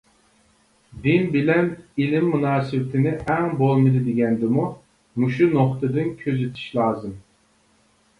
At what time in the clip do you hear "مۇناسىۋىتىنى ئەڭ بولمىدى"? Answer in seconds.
2.35-4.01